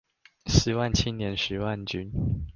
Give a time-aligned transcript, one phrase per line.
[0.47, 2.11] 十萬青年十萬軍